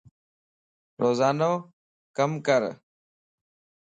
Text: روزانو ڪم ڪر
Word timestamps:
روزانو 1.01 1.51
ڪم 2.17 2.31
ڪر 2.47 2.61